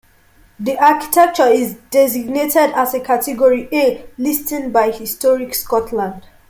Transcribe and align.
The 0.59 0.79
architecture 0.79 1.45
is 1.45 1.75
designated 1.91 2.71
as 2.75 2.95
a 2.95 2.99
Category 3.01 3.69
'A' 3.71 4.03
listing 4.17 4.71
by 4.71 4.89
Historic 4.89 5.53
Scotland. 5.53 6.23